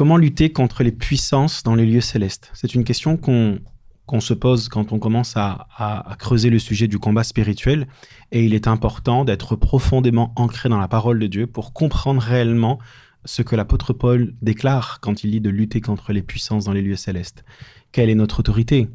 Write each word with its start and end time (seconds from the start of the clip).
Comment 0.00 0.16
lutter 0.16 0.50
contre 0.50 0.82
les 0.82 0.92
puissances 0.92 1.62
dans 1.62 1.74
les 1.74 1.84
lieux 1.84 2.00
célestes? 2.00 2.50
C'est 2.54 2.74
une 2.74 2.84
question 2.84 3.18
qu'on 3.18 4.20
se 4.20 4.32
pose 4.32 4.70
quand 4.70 4.94
on 4.94 4.98
commence 4.98 5.36
à, 5.36 5.68
à, 5.76 6.16
creuser 6.18 6.48
le 6.48 6.58
sujet 6.58 6.88
du 6.88 6.98
combat 6.98 7.22
spirituel. 7.22 7.86
Et 8.32 8.42
il 8.46 8.54
est 8.54 8.66
important 8.66 9.26
d'être 9.26 9.56
profondément 9.56 10.32
ancré 10.36 10.70
dans 10.70 10.78
la 10.78 10.88
parole 10.88 11.18
de 11.18 11.26
Dieu 11.26 11.46
pour 11.46 11.74
comprendre 11.74 12.22
réellement 12.22 12.78
ce 13.26 13.42
que 13.42 13.54
l'apôtre 13.56 13.92
Paul 13.92 14.32
déclare 14.40 15.00
quand 15.02 15.22
il 15.22 15.32
dit 15.32 15.42
de 15.42 15.50
lutter 15.50 15.82
contre 15.82 16.14
les 16.14 16.22
puissances 16.22 16.64
dans 16.64 16.72
les 16.72 16.80
lieux 16.80 16.96
célestes. 16.96 17.44
Quelle 17.92 18.08
est 18.08 18.14
notre 18.14 18.40
autorité? 18.40 18.88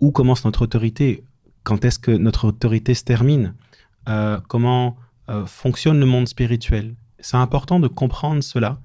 Où 0.00 0.10
commence 0.10 0.46
notre 0.46 0.62
autorité? 0.62 1.22
Quand 1.64 1.84
est-ce 1.84 1.98
que 1.98 2.12
notre 2.12 2.46
autorité 2.46 2.94
se 2.94 3.04
termine? 3.04 3.52
Euh, 4.08 4.40
Comment 4.48 4.96
euh, 5.28 5.44
fonctionne 5.44 6.00
le 6.00 6.06
monde 6.06 6.28
spirituel? 6.28 6.94
C'est 7.18 7.36
important 7.36 7.78
de 7.78 7.88
comprendre 7.88 8.42
cela 8.42 8.80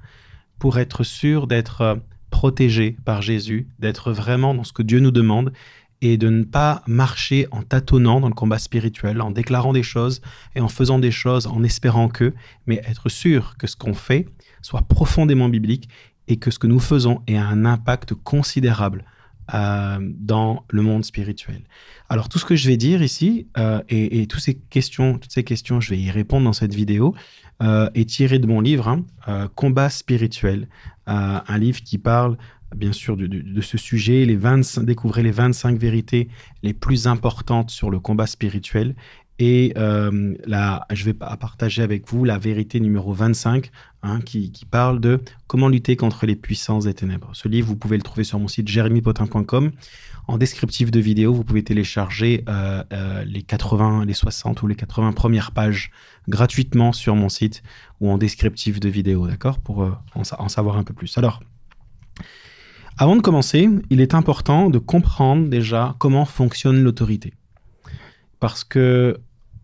pour 0.60 0.80
être 0.80 1.04
sûr 1.04 1.48
d'être 1.48 1.82
euh, 1.82 1.96
protégé 2.30 2.98
par 3.06 3.22
Jésus, 3.22 3.68
d'être 3.80 4.12
vraiment 4.12 4.54
dans 4.54 4.64
ce 4.64 4.74
que 4.74 4.84
Dieu 4.84 5.00
nous 5.00 5.12
demande 5.12 5.54
et 6.02 6.18
de 6.18 6.30
ne 6.30 6.44
pas 6.44 6.84
marcher 6.88 7.48
en 7.52 7.64
tâtonnant 7.64 8.20
dans 8.20 8.28
le 8.28 8.34
combat 8.34 8.60
spirituel, 8.60 9.22
en 9.22 9.32
déclarant 9.32 9.74
des 9.74 9.84
choses 9.84 10.22
et 10.56 10.60
en 10.60 10.68
faisant 10.68 11.00
des 11.00 11.12
choses 11.12 11.48
en 11.48 11.64
espérant 11.64 12.10
que, 12.10 12.34
mais 12.68 12.82
être 12.86 13.10
sûr 13.10 13.56
que 13.58 13.68
ce 13.68 13.76
qu'on 13.76 13.94
fait 13.94 14.28
soit 14.62 14.82
profondément 14.82 15.50
biblique 15.50 15.90
et 16.28 16.38
que 16.38 16.52
ce 16.52 16.60
que 16.60 16.68
nous 16.68 16.80
faisons 16.80 17.22
ait 17.28 17.38
un 17.38 17.66
impact 17.66 18.14
considérable 18.14 19.06
euh, 19.54 20.00
dans 20.02 20.66
le 20.70 20.82
monde 20.82 21.06
spirituel. 21.06 21.62
Alors 22.10 22.30
tout 22.30 22.40
ce 22.40 22.46
que 22.46 22.56
je 22.56 22.68
vais 22.68 22.78
dire 22.78 23.04
ici 23.04 23.48
euh, 23.58 23.82
et, 23.90 24.26
toutes 24.26 24.40
ces 24.42 24.56
questions, 24.56 25.20
toutes 25.20 25.32
ces 25.32 25.44
questions, 25.44 25.80
je 25.80 25.92
vais 25.92 26.00
y 26.00 26.10
répondre 26.10 26.46
dans 26.46 26.54
cette 26.54 26.74
vidéo, 26.74 27.14
euh, 27.62 27.88
est 27.94 28.10
tiré 28.10 28.40
de 28.40 28.48
mon 28.48 28.60
livre 28.60 28.88
hein, 28.88 29.50
Combat 29.54 29.90
spirituel, 29.90 30.68
un 31.06 31.58
livre 31.60 31.82
qui 31.84 32.00
parle 32.00 32.38
bien 32.76 32.92
sûr 32.92 33.16
de, 33.16 33.28
de, 33.28 33.62
ce 33.62 33.78
sujet, 33.78 34.26
les 34.26 34.36
25, 34.36 34.84
découvrir 34.84 35.24
les 35.24 35.32
25 35.32 35.78
vérités 35.78 36.28
les 36.64 36.74
plus 36.74 37.06
importantes 37.06 37.70
sur 37.70 37.92
le 37.92 38.00
combat 38.00 38.26
spirituel 38.26 38.96
et 39.38 39.74
euh, 39.78 40.36
là, 40.46 40.86
je 40.92 41.04
vais 41.04 41.14
partager 41.14 41.82
avec 41.82 42.10
vous 42.10 42.24
la 42.24 42.38
vérité 42.38 42.80
numéro 42.80 43.12
25, 43.14 43.70
hein, 44.04 44.22
qui, 44.22 44.52
parle 44.70 45.02
de 45.02 45.20
comment 45.48 45.68
lutter 45.68 45.98
contre 45.98 46.26
les 46.26 46.36
puissances 46.36 46.86
des 46.86 46.94
ténèbres. 46.94 47.32
Ce 47.34 47.50
livre, 47.50 47.68
vous 47.68 47.76
pouvez 47.76 47.98
le 47.98 48.04
trouver 48.04 48.24
sur 48.24 48.40
mon 48.40 48.48
site 48.48 48.68
jérémypotin.com. 48.68 49.72
En 50.28 50.38
descriptif 50.38 50.90
de 50.90 51.00
vidéo, 51.00 51.34
vous 51.34 51.44
pouvez 51.44 51.64
télécharger 51.64 52.46
euh, 52.48 52.84
euh, 52.94 53.26
les 53.26 53.44
80, 53.44 54.06
les 54.06 54.14
60 54.14 54.62
ou 54.64 54.68
les 54.68 54.76
80 54.76 55.12
premières 55.12 55.52
pages 55.52 55.92
gratuitement 56.30 56.94
sur 56.94 57.16
mon 57.16 57.30
site 57.30 57.62
ou 58.00 58.10
en 58.10 58.18
descriptif 58.18 58.80
de 58.80 58.90
vidéo, 58.90 59.28
d'accord 59.28 59.60
Pour 59.60 59.82
en, 59.82 60.22
en 60.38 60.50
savoir 60.50 60.78
un 60.78 60.84
peu 60.84 60.94
plus. 60.94 61.18
Alors, 61.18 61.42
avant 62.98 63.18
de 63.18 63.22
commencer, 63.22 63.70
il 63.90 64.00
est 64.00 64.14
important 64.14 64.70
de 64.70 64.80
comprendre 64.80 65.50
déjà 65.50 65.96
comment 66.00 66.24
fonctionne 66.24 66.82
l'autorité. 66.82 67.34
Parce 68.40 68.64
que 68.64 69.20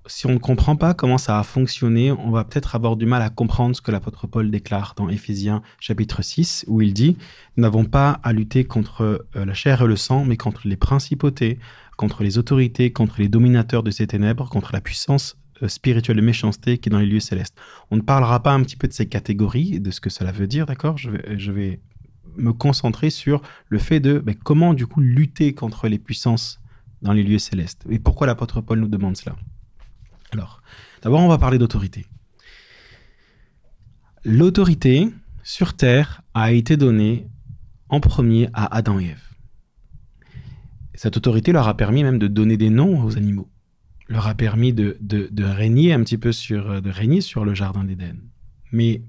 si 0.07 0.25
on 0.25 0.31
ne 0.31 0.37
comprend 0.39 0.75
pas 0.75 0.93
comment 0.93 1.17
ça 1.17 1.39
a 1.39 1.43
fonctionné, 1.43 2.11
on 2.11 2.31
va 2.31 2.43
peut-être 2.43 2.75
avoir 2.75 2.95
du 2.95 3.05
mal 3.05 3.21
à 3.21 3.29
comprendre 3.29 3.75
ce 3.75 3.81
que 3.81 3.91
l'apôtre 3.91 4.27
Paul 4.27 4.49
déclare 4.49 4.93
dans 4.97 5.09
Éphésiens 5.09 5.61
chapitre 5.79 6.21
6, 6.21 6.65
où 6.67 6.81
il 6.81 6.93
dit, 6.93 7.17
nous 7.55 7.61
n'avons 7.61 7.85
pas 7.85 8.19
à 8.23 8.33
lutter 8.33 8.63
contre 8.63 9.01
euh, 9.35 9.45
la 9.45 9.53
chair 9.53 9.81
et 9.81 9.87
le 9.87 9.95
sang, 9.95 10.25
mais 10.25 10.37
contre 10.37 10.67
les 10.67 10.75
principautés, 10.75 11.59
contre 11.97 12.23
les 12.23 12.37
autorités, 12.37 12.91
contre 12.91 13.19
les 13.19 13.29
dominateurs 13.29 13.83
de 13.83 13.91
ces 13.91 14.07
ténèbres, 14.07 14.49
contre 14.49 14.73
la 14.73 14.81
puissance 14.81 15.37
euh, 15.61 15.67
spirituelle 15.67 16.17
de 16.17 16.21
méchanceté 16.21 16.77
qui 16.79 16.89
est 16.89 16.91
dans 16.91 16.99
les 16.99 17.05
lieux 17.05 17.19
célestes. 17.19 17.55
On 17.91 17.95
ne 17.95 18.01
parlera 18.01 18.41
pas 18.41 18.53
un 18.53 18.63
petit 18.63 18.77
peu 18.77 18.87
de 18.87 18.93
ces 18.93 19.07
catégories, 19.07 19.79
de 19.79 19.91
ce 19.91 20.01
que 20.01 20.09
cela 20.09 20.31
veut 20.31 20.47
dire, 20.47 20.65
d'accord? 20.65 20.97
Je 20.97 21.51
vais, 21.51 21.79
me 22.37 22.53
concentrer 22.53 23.09
sur 23.09 23.41
le 23.67 23.77
fait 23.77 23.99
de 23.99 24.17
ben, 24.17 24.33
comment 24.33 24.73
du 24.73 24.87
coup 24.87 25.01
lutter 25.01 25.53
contre 25.53 25.89
les 25.89 25.99
puissances 25.99 26.60
dans 27.01 27.13
les 27.13 27.23
lieux 27.23 27.39
célestes. 27.39 27.83
Et 27.89 27.99
pourquoi 27.99 28.27
l'apôtre 28.27 28.61
Paul 28.61 28.79
nous 28.79 28.87
demande 28.87 29.17
cela 29.17 29.35
Alors, 30.31 30.61
d'abord, 31.01 31.21
on 31.21 31.27
va 31.27 31.37
parler 31.37 31.57
d'autorité. 31.57 32.05
L'autorité 34.23 35.09
sur 35.43 35.75
terre 35.75 36.21
a 36.33 36.51
été 36.51 36.77
donnée 36.77 37.27
en 37.89 37.99
premier 37.99 38.49
à 38.53 38.75
Adam 38.75 38.99
et 38.99 39.07
Ève. 39.07 39.23
Cette 40.93 41.17
autorité 41.17 41.51
leur 41.51 41.67
a 41.67 41.75
permis 41.75 42.03
même 42.03 42.19
de 42.19 42.27
donner 42.27 42.57
des 42.57 42.69
noms 42.69 43.03
aux 43.03 43.17
animaux, 43.17 43.49
leur 44.07 44.27
a 44.27 44.35
permis 44.35 44.73
de, 44.73 44.97
régner 45.43 45.93
un 45.93 46.03
petit 46.03 46.17
peu 46.17 46.31
sur, 46.31 46.81
de 46.81 46.89
régner 46.89 47.21
sur 47.21 47.45
le 47.45 47.55
jardin 47.55 47.83
d'Éden. 47.83 48.17
Mais 48.71 49.01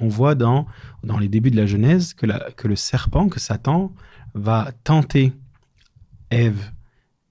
on 0.00 0.08
voit 0.08 0.34
dans, 0.34 0.66
les 1.20 1.28
débuts 1.28 1.50
de 1.50 1.56
la 1.56 1.66
Genèse 1.66 2.14
que, 2.14 2.26
que 2.54 2.66
le 2.66 2.76
serpent, 2.76 3.28
que 3.28 3.38
Satan, 3.38 3.94
va 4.34 4.72
tenter 4.82 5.32
Ève 6.30 6.72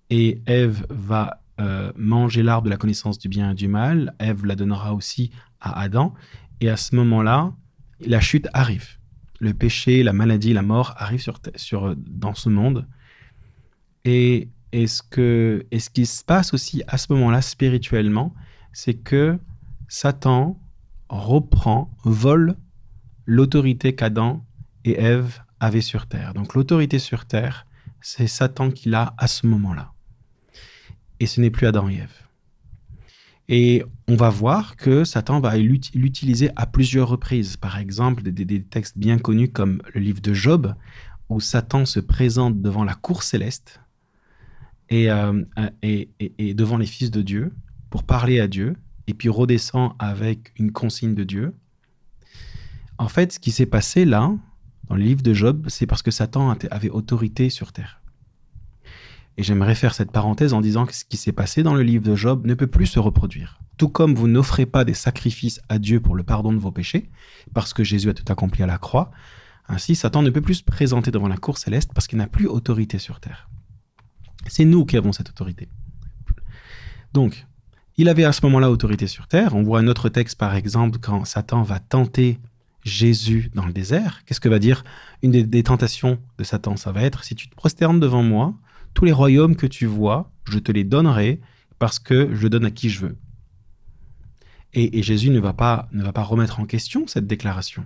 et 0.09 0.41
Ève 0.45 0.85
va 0.89 1.41
euh, 1.59 1.91
manger 1.95 2.43
l'arbre 2.43 2.65
de 2.65 2.69
la 2.69 2.77
connaissance 2.77 3.17
du 3.17 3.29
bien 3.29 3.51
et 3.51 3.53
du 3.53 3.67
mal. 3.67 4.13
Ève 4.19 4.45
la 4.45 4.55
donnera 4.55 4.93
aussi 4.93 5.31
à 5.61 5.79
Adam. 5.79 6.13
Et 6.61 6.69
à 6.69 6.77
ce 6.77 6.95
moment-là, 6.95 7.53
la 8.01 8.19
chute 8.19 8.47
arrive. 8.53 8.97
Le 9.39 9.53
péché, 9.53 10.03
la 10.03 10.13
maladie, 10.13 10.53
la 10.53 10.61
mort 10.61 10.93
arrivent 10.97 11.21
sur, 11.21 11.39
sur, 11.55 11.95
dans 11.95 12.35
ce 12.35 12.49
monde. 12.49 12.87
Et, 14.03 14.49
ce 14.73 15.01
que, 15.01 15.65
et 15.71 15.79
ce 15.79 15.89
qui 15.89 16.05
se 16.05 16.23
passe 16.23 16.53
aussi 16.53 16.83
à 16.87 16.97
ce 16.97 17.11
moment-là 17.13 17.41
spirituellement, 17.41 18.33
c'est 18.73 18.93
que 18.93 19.39
Satan 19.87 20.59
reprend, 21.07 21.89
vole 22.03 22.55
l'autorité 23.25 23.95
qu'Adam 23.95 24.45
et 24.83 24.99
Ève 24.99 25.39
avaient 25.61 25.81
sur 25.81 26.07
terre. 26.07 26.33
Donc 26.33 26.53
l'autorité 26.53 26.99
sur 26.99 27.25
terre, 27.25 27.65
c'est 28.01 28.27
Satan 28.27 28.69
qui 28.69 28.89
l'a 28.89 29.13
à 29.17 29.27
ce 29.27 29.47
moment-là 29.47 29.94
et 31.19 31.27
ce 31.27 31.41
n'est 31.41 31.49
plus 31.49 31.67
Adam 31.67 31.89
et 31.89 31.95
Ève. 31.95 32.25
Et 33.47 33.83
on 34.07 34.15
va 34.15 34.29
voir 34.29 34.75
que 34.75 35.03
Satan 35.03 35.39
va 35.39 35.55
l'utiliser 35.57 36.49
à 36.55 36.65
plusieurs 36.65 37.07
reprises. 37.07 37.57
Par 37.57 37.77
exemple, 37.77 38.23
des, 38.23 38.63
textes 38.63 38.97
bien 38.97 39.19
connus 39.19 39.49
comme 39.49 39.81
le 39.93 40.01
livre 40.01 40.21
de 40.21 40.33
Job, 40.33 40.73
où 41.29 41.39
Satan 41.39 41.85
se 41.85 41.99
présente 41.99 42.61
devant 42.61 42.83
la 42.83 42.95
cour 42.95 43.23
céleste 43.23 43.81
euh, 44.91 45.43
et, 45.83 46.09
et, 46.19 46.53
devant 46.53 46.77
les 46.77 46.85
fils 46.85 47.11
de 47.11 47.21
Dieu 47.21 47.53
pour 47.89 48.03
parler 48.03 48.39
à 48.39 48.47
Dieu, 48.47 48.75
et 49.07 49.13
puis 49.13 49.29
redescend 49.29 49.93
avec 49.99 50.51
une 50.57 50.71
consigne 50.71 51.13
de 51.13 51.23
Dieu. 51.23 51.53
En 52.97 53.07
fait, 53.07 53.33
ce 53.33 53.39
qui 53.39 53.51
s'est 53.51 53.65
passé 53.65 54.05
là, 54.05 54.33
dans 54.87 54.95
le 54.95 55.03
livre 55.03 55.21
de 55.21 55.33
Job, 55.33 55.65
c'est 55.69 55.85
parce 55.85 56.01
que 56.01 56.11
Satan 56.11 56.55
avait 56.71 56.89
autorité 56.89 57.49
sur 57.49 57.71
terre. 57.71 58.01
Et 59.37 59.43
j'aimerais 59.43 59.75
faire 59.75 59.93
cette 59.93 60.11
parenthèse 60.11 60.53
en 60.53 60.61
disant 60.61 60.85
que 60.85 60.95
ce 60.95 61.03
qui 61.03 61.17
s'est 61.17 61.33
passé 61.33 61.61
dans 61.61 61.73
le 61.73 61.83
livre 61.83 62.03
de 62.03 62.15
Job 62.15 62.45
ne 62.45 62.53
peut 62.53 62.67
plus 62.67 62.85
se 62.85 62.99
reproduire. 62.99 63.59
Tout 63.77 63.89
comme 63.89 64.15
vous 64.15 64.27
n'offrez 64.27 64.65
pas 64.65 64.85
des 64.85 64.93
sacrifices 64.93 65.61
à 65.67 65.79
Dieu 65.79 65.99
pour 65.99 66.15
le 66.15 66.23
pardon 66.23 66.53
de 66.53 66.59
vos 66.59 66.71
péchés, 66.71 67.09
parce 67.53 67.73
que 67.73 67.83
Jésus 67.83 68.09
a 68.09 68.13
tout 68.13 68.31
accompli 68.31 68.63
à 68.63 68.67
la 68.67 68.77
croix, 68.77 69.11
ainsi 69.67 69.95
Satan 69.95 70.21
ne 70.21 70.29
peut 70.29 70.41
plus 70.41 70.55
se 70.55 70.63
présenter 70.63 71.11
devant 71.11 71.27
la 71.27 71.37
cour 71.37 71.57
céleste 71.57 71.91
parce 71.93 72.07
qu'il 72.07 72.17
n'a 72.17 72.27
plus 72.27 72.47
autorité 72.47 72.99
sur 72.99 73.19
terre. 73.19 73.49
C'est 74.47 74.65
nous 74.65 74.85
qui 74.85 74.95
avons 74.95 75.11
cette 75.11 75.29
autorité. 75.29 75.69
Donc, 77.13 77.45
il 77.97 78.09
avait 78.09 78.25
à 78.25 78.31
ce 78.31 78.45
moment-là 78.45 78.69
autorité 78.69 79.07
sur 79.07 79.27
terre. 79.27 79.55
On 79.55 79.63
voit 79.63 79.79
un 79.79 79.87
autre 79.87 80.09
texte, 80.09 80.37
par 80.37 80.53
exemple, 80.55 80.99
quand 80.99 81.25
Satan 81.25 81.63
va 81.63 81.79
tenter 81.79 82.39
Jésus 82.83 83.51
dans 83.55 83.65
le 83.65 83.73
désert. 83.73 84.23
Qu'est-ce 84.25 84.39
que 84.39 84.49
va 84.49 84.59
dire 84.59 84.83
une 85.23 85.31
des, 85.31 85.43
des 85.43 85.63
tentations 85.63 86.19
de 86.37 86.43
Satan? 86.43 86.75
Ça 86.77 86.91
va 86.91 87.01
être, 87.01 87.23
si 87.23 87.33
tu 87.33 87.49
te 87.49 87.55
prosternes 87.55 87.99
devant 87.99 88.21
moi, 88.21 88.53
tous 88.95 89.05
les 89.05 89.11
royaumes 89.11 89.55
que 89.55 89.67
tu 89.67 89.85
vois, 89.85 90.31
je 90.45 90.57
te 90.57 90.71
les 90.71 90.83
donnerai 90.83 91.39
parce 91.77 91.99
que 91.99 92.33
je 92.33 92.47
donne 92.47 92.65
à 92.65 92.71
qui 92.71 92.89
je 92.89 93.01
veux. 93.01 93.17
Et, 94.73 95.03
Jésus 95.03 95.29
ne 95.29 95.39
va, 95.39 95.53
pas, 95.53 95.87
ne 95.93 96.03
va 96.03 96.11
pas 96.11 96.23
remettre 96.23 96.59
en 96.59 96.65
question 96.65 97.07
cette 97.07 97.27
déclaration. 97.27 97.85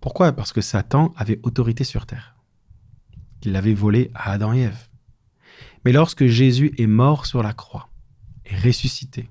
Pourquoi? 0.00 0.32
Parce 0.32 0.52
que 0.52 0.60
Satan 0.60 1.14
avait 1.16 1.40
autorité 1.44 1.84
sur 1.84 2.04
terre. 2.04 2.34
Il 3.42 3.52
l'avait 3.52 3.72
volé 3.72 4.10
à 4.14 4.32
Adam 4.32 4.52
et 4.52 4.60
Ève. 4.60 4.88
Mais 5.84 5.92
lorsque 5.92 6.26
Jésus 6.26 6.74
est 6.76 6.86
mort 6.86 7.24
sur 7.24 7.42
la 7.42 7.54
croix 7.54 7.88
et 8.44 8.54
ressuscité, 8.54 9.30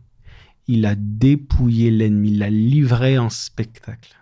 il 0.67 0.85
a 0.85 0.95
dépouillé 0.95 1.91
l'ennemi, 1.91 2.29
il 2.29 2.39
l'a 2.39 2.49
livré 2.49 3.19
en 3.19 3.29
spectacle. 3.29 4.15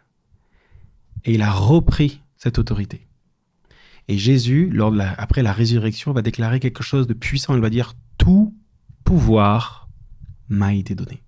Et 1.23 1.35
il 1.35 1.41
a 1.41 1.51
repris 1.51 2.21
cette 2.35 2.59
autorité. 2.59 3.08
Et 4.09 4.17
Jésus, 4.17 4.71
lors 4.71 4.91
après 5.19 5.43
la 5.43 5.53
résurrection, 5.53 6.11
va 6.13 6.23
déclarer 6.23 6.59
quelque 6.59 6.81
chose 6.81 7.05
de 7.05 7.13
puissant. 7.13 7.53
Il 7.53 7.61
va 7.61 7.69
dire 7.69 7.93
Tout 8.17 8.55
pouvoir 9.03 9.87
m'a 10.49 10.73
été 10.73 10.95
donné, 10.95 11.21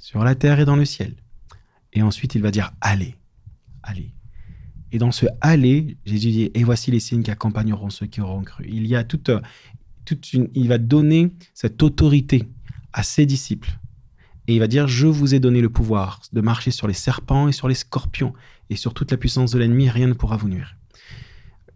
sur 0.00 0.24
la 0.24 0.34
terre 0.34 0.58
et 0.58 0.64
dans 0.64 0.74
le 0.74 0.84
ciel. 0.84 1.14
Et 1.92 2.02
ensuite, 2.02 2.34
il 2.34 2.42
va 2.42 2.50
dire 2.50 2.72
Allez, 2.80 3.14
allez. 3.84 4.12
Et 4.90 4.98
dans 4.98 5.12
ce 5.12 5.26
aller, 5.40 5.96
Jésus 6.04 6.30
dit 6.30 6.50
Et 6.54 6.64
voici 6.64 6.90
les 6.90 6.98
signes 6.98 7.22
qui 7.22 7.30
accompagneront 7.30 7.90
ceux 7.90 8.06
qui 8.06 8.20
auront 8.20 8.42
cru. 8.42 8.66
Il 8.68 8.88
y 8.88 8.96
a 8.96 9.04
toute, 9.04 9.30
toute 10.04 10.32
il 10.32 10.66
va 10.66 10.78
donner 10.78 11.32
cette 11.54 11.80
autorité 11.80 12.48
à 12.92 13.04
ses 13.04 13.24
disciples. 13.24 13.70
Et 14.48 14.54
il 14.54 14.58
va 14.58 14.66
dire, 14.66 14.88
je 14.88 15.06
vous 15.06 15.36
ai 15.36 15.38
donné 15.38 15.60
le 15.60 15.70
pouvoir 15.70 16.20
de 16.32 16.40
marcher 16.40 16.72
sur 16.72 16.88
les 16.88 16.92
serpents 16.92 17.46
et 17.46 17.52
sur 17.52 17.68
les 17.68 17.76
scorpions, 17.76 18.34
et 18.68 18.74
sur 18.74 18.94
toute 18.94 19.12
la 19.12 19.16
puissance 19.16 19.52
de 19.52 19.60
l'ennemi, 19.60 19.88
rien 19.88 20.08
ne 20.08 20.12
pourra 20.12 20.36
vous 20.36 20.48
nuire. 20.48 20.76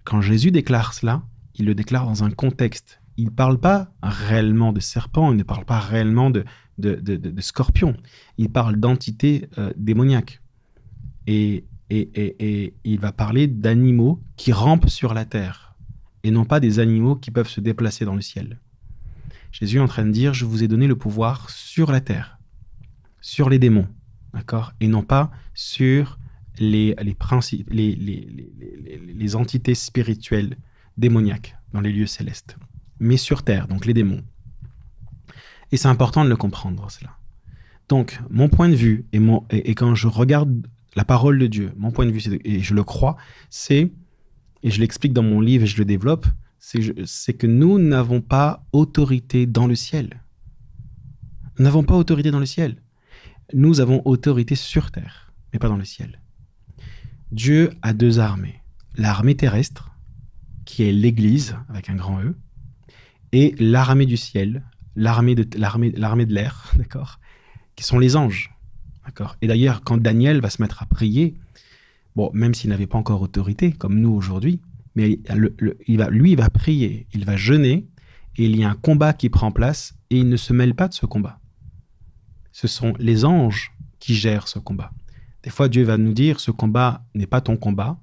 Quand 0.08 0.22
Jésus 0.22 0.50
déclare 0.50 0.94
cela, 0.94 1.22
il 1.54 1.66
le 1.66 1.74
déclare 1.74 2.06
dans 2.06 2.24
un 2.24 2.30
contexte. 2.30 3.02
Il 3.18 3.26
ne 3.26 3.30
parle 3.30 3.58
pas 3.58 3.92
réellement 4.02 4.72
de 4.72 4.80
serpents, 4.80 5.32
il 5.32 5.36
ne 5.36 5.42
parle 5.42 5.66
pas 5.66 5.80
réellement 5.80 6.30
de, 6.30 6.46
de, 6.78 7.40
scorpions. 7.42 7.94
Il 8.38 8.48
parle 8.48 8.76
d'entités 8.76 9.50
euh, 9.58 9.70
démoniaques. 9.76 10.40
Et, 11.26 11.66
et, 11.90 12.08
et, 12.14 12.74
il 12.84 12.98
va 13.00 13.12
parler 13.12 13.48
d'animaux 13.48 14.22
qui 14.36 14.50
rampent 14.50 14.88
sur 14.88 15.12
la 15.12 15.26
terre, 15.26 15.76
et 16.22 16.30
non 16.30 16.46
pas 16.46 16.58
des 16.58 16.78
animaux 16.78 17.16
qui 17.16 17.30
peuvent 17.30 17.50
se 17.50 17.60
déplacer 17.60 18.06
dans 18.06 18.14
le 18.14 18.22
ciel. 18.22 18.60
Jésus 19.52 19.76
est 19.76 19.80
en 19.80 19.88
train 19.88 20.06
de 20.06 20.10
dire, 20.10 20.32
je 20.32 20.46
vous 20.46 20.64
ai 20.64 20.68
donné 20.68 20.86
le 20.86 20.96
pouvoir 20.96 21.50
sur 21.50 21.92
la 21.92 22.00
terre, 22.00 22.38
sur 23.20 23.50
les 23.50 23.58
démons, 23.58 23.88
d'accord 24.32 24.72
Et 24.80 24.88
non 24.88 25.02
pas 25.02 25.30
sur 25.52 26.18
les, 26.60 26.94
les, 27.70 29.36
entités 29.36 29.74
spirituelles 29.74 30.56
démoniaques 30.96 31.56
dans 31.72 31.80
les 31.80 31.92
lieux 31.92 32.06
célestes, 32.06 32.56
mais 32.98 33.16
sur 33.16 33.42
terre, 33.42 33.68
donc 33.68 33.86
les 33.86 33.94
démons. 33.94 34.22
Et 35.70 35.76
c'est 35.76 35.88
important 35.88 36.24
de 36.24 36.30
le 36.30 36.36
comprendre, 36.36 36.90
cela. 36.90 37.16
Donc, 37.88 38.20
mon 38.30 38.48
point 38.48 38.68
de 38.68 38.74
vue, 38.74 39.06
et, 39.12 39.74
quand 39.74 39.94
je 39.94 40.08
regarde 40.08 40.66
la 40.96 41.04
parole 41.04 41.38
de 41.38 41.46
Dieu, 41.46 41.72
mon 41.76 41.90
point 41.90 42.06
de 42.06 42.10
vue, 42.10 42.40
et 42.44 42.60
je 42.60 42.74
le 42.74 42.84
crois, 42.84 43.16
c'est, 43.50 43.90
et 44.62 44.70
je 44.70 44.80
l'explique 44.80 45.12
dans 45.12 45.22
mon 45.22 45.40
livre 45.40 45.64
et 45.64 45.66
je 45.66 45.78
le 45.78 45.84
développe, 45.84 46.26
c'est 46.58 47.34
que 47.34 47.46
nous 47.46 47.78
n'avons 47.78 48.20
pas 48.20 48.64
autorité 48.72 49.46
dans 49.46 49.66
le 49.66 49.74
ciel. 49.74 50.22
Nous 51.58 51.64
n'avons 51.64 51.82
pas 51.82 51.96
autorité 51.96 52.30
dans 52.30 52.40
le 52.40 52.46
ciel. 52.46 52.82
Nous 53.54 53.80
avons 53.80 54.02
autorité 54.04 54.54
sur 54.54 54.90
terre, 54.90 55.32
mais 55.52 55.58
pas 55.58 55.68
dans 55.68 55.76
le 55.76 55.84
ciel. 55.84 56.20
Dieu 57.30 57.70
a 57.82 57.92
deux 57.92 58.18
armées. 58.20 58.62
L'armée 58.96 59.34
terrestre, 59.34 59.90
qui 60.64 60.82
est 60.82 60.92
l'Église, 60.92 61.56
avec 61.68 61.90
un 61.90 61.94
grand 61.94 62.20
E, 62.22 62.34
et 63.32 63.54
l'armée 63.58 64.06
du 64.06 64.16
ciel, 64.16 64.64
l'armée 64.96 65.34
de 65.34 66.34
l'air, 66.34 66.72
d'accord, 66.78 67.20
qui 67.76 67.84
sont 67.84 67.98
les 67.98 68.16
anges, 68.16 68.54
d'accord. 69.04 69.36
Et 69.42 69.46
d'ailleurs, 69.46 69.82
quand 69.82 69.98
Daniel 69.98 70.40
va 70.40 70.50
se 70.50 70.62
mettre 70.62 70.82
à 70.82 70.86
prier, 70.86 71.34
bon, 72.16 72.30
même 72.32 72.54
s'il 72.54 72.70
n'avait 72.70 72.86
pas 72.86 72.98
encore 72.98 73.20
autorité, 73.20 73.72
comme 73.72 74.00
nous 74.00 74.10
aujourd'hui, 74.10 74.60
mais 74.94 75.20
il 75.86 75.98
va, 75.98 76.08
lui, 76.08 76.32
il 76.32 76.36
va 76.36 76.50
prier, 76.50 77.06
il 77.12 77.24
va 77.24 77.36
jeûner, 77.36 77.86
et 78.36 78.44
il 78.46 78.56
y 78.56 78.64
a 78.64 78.70
un 78.70 78.74
combat 78.74 79.12
qui 79.12 79.28
prend 79.28 79.52
place, 79.52 79.94
et 80.10 80.18
il 80.18 80.28
ne 80.28 80.36
se 80.36 80.52
mêle 80.52 80.74
pas 80.74 80.88
de 80.88 80.94
ce 80.94 81.06
combat. 81.06 81.40
Ce 82.52 82.66
sont 82.66 82.94
les 82.98 83.24
anges 83.24 83.72
qui 84.00 84.14
gèrent 84.14 84.48
ce 84.48 84.58
combat. 84.58 84.92
Des 85.42 85.50
fois, 85.50 85.68
Dieu 85.68 85.84
va 85.84 85.96
nous 85.96 86.12
dire, 86.12 86.40
ce 86.40 86.50
combat 86.50 87.04
n'est 87.14 87.26
pas 87.26 87.40
ton 87.40 87.56
combat, 87.56 87.98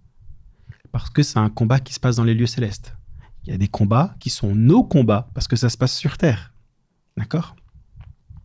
parce 0.92 1.10
que 1.10 1.24
c'est 1.24 1.40
un 1.40 1.50
combat 1.50 1.80
qui 1.80 1.94
se 1.94 2.00
passe 2.00 2.16
dans 2.16 2.24
les 2.24 2.34
lieux 2.34 2.48
célestes. 2.48 2.96
Il 3.44 3.52
y 3.52 3.54
a 3.54 3.58
des 3.58 3.68
combats 3.68 4.16
qui 4.20 4.30
sont 4.30 4.56
nos 4.56 4.84
combats, 4.84 5.30
parce 5.34 5.48
que 5.48 5.56
ça 5.56 5.70
se 5.70 5.78
passe 5.78 5.96
sur 5.96 6.18
Terre. 6.18 6.54
D'accord? 7.18 7.56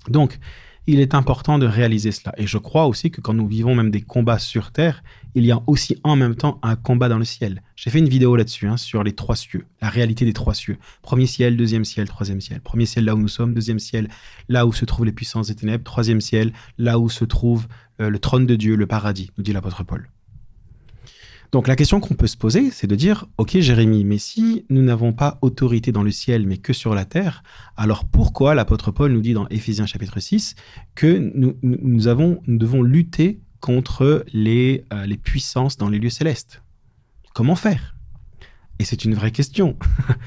Donc, 0.08 0.38
il 0.86 1.00
est 1.00 1.14
important 1.14 1.58
de 1.58 1.66
réaliser 1.66 2.12
cela. 2.12 2.32
Et 2.36 2.46
je 2.46 2.58
crois 2.58 2.86
aussi 2.86 3.10
que 3.10 3.20
quand 3.20 3.34
nous 3.34 3.46
vivons 3.46 3.74
même 3.74 3.90
des 3.90 4.00
combats 4.00 4.38
sur 4.38 4.72
Terre, 4.72 5.02
il 5.34 5.44
y 5.44 5.52
a 5.52 5.62
aussi 5.66 5.96
en 6.02 6.16
même 6.16 6.34
temps 6.34 6.58
un 6.62 6.76
combat 6.76 7.08
dans 7.08 7.18
le 7.18 7.24
ciel. 7.24 7.62
J'ai 7.76 7.90
fait 7.90 7.98
une 7.98 8.08
vidéo 8.08 8.34
là-dessus, 8.34 8.66
hein, 8.66 8.76
sur 8.76 9.04
les 9.04 9.12
trois 9.12 9.36
cieux, 9.36 9.66
la 9.80 9.88
réalité 9.88 10.24
des 10.24 10.32
trois 10.32 10.54
cieux. 10.54 10.78
Premier 11.02 11.26
ciel, 11.26 11.56
deuxième 11.56 11.84
ciel, 11.84 12.08
troisième 12.08 12.40
ciel. 12.40 12.60
Premier 12.60 12.86
ciel 12.86 13.04
là 13.04 13.14
où 13.14 13.18
nous 13.18 13.28
sommes, 13.28 13.54
deuxième 13.54 13.78
ciel 13.78 14.08
là 14.48 14.66
où 14.66 14.72
se 14.72 14.84
trouvent 14.84 15.06
les 15.06 15.12
puissances 15.12 15.48
des 15.48 15.54
ténèbres, 15.54 15.84
troisième 15.84 16.20
ciel 16.20 16.52
là 16.78 16.98
où 16.98 17.08
se 17.08 17.24
trouve 17.24 17.68
euh, 18.00 18.10
le 18.10 18.18
trône 18.18 18.46
de 18.46 18.56
Dieu, 18.56 18.76
le 18.76 18.86
paradis, 18.86 19.30
nous 19.38 19.44
dit 19.44 19.52
l'apôtre 19.52 19.84
Paul. 19.84 20.08
Donc 21.52 21.66
la 21.66 21.74
question 21.74 21.98
qu'on 21.98 22.14
peut 22.14 22.28
se 22.28 22.36
poser, 22.36 22.70
c'est 22.70 22.86
de 22.86 22.94
dire, 22.94 23.26
ok 23.36 23.58
Jérémie, 23.58 24.04
mais 24.04 24.18
si 24.18 24.66
nous 24.70 24.82
n'avons 24.82 25.12
pas 25.12 25.38
autorité 25.42 25.90
dans 25.90 26.04
le 26.04 26.12
ciel, 26.12 26.46
mais 26.46 26.58
que 26.58 26.72
sur 26.72 26.94
la 26.94 27.04
terre, 27.04 27.42
alors 27.76 28.04
pourquoi 28.04 28.54
l'apôtre 28.54 28.92
Paul 28.92 29.12
nous 29.12 29.20
dit 29.20 29.34
dans 29.34 29.48
Éphésiens 29.48 29.86
chapitre 29.86 30.20
6 30.20 30.54
que 30.94 31.16
nous, 31.34 31.56
devons 31.62 32.82
lutter 32.82 33.40
contre 33.58 34.24
les, 34.32 34.84
euh, 34.92 35.06
les 35.06 35.16
puissances 35.16 35.76
dans 35.76 35.88
les 35.88 35.98
lieux 35.98 36.10
célestes? 36.10 36.62
Comment 37.34 37.56
faire? 37.56 37.96
Et 38.78 38.84
c'est 38.84 39.04
une 39.04 39.14
vraie 39.14 39.32
question. 39.32 39.76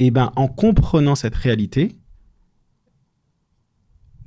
Eh 0.00 0.12
bien, 0.12 0.30
en 0.36 0.46
comprenant 0.46 1.16
cette 1.16 1.34
réalité, 1.34 1.96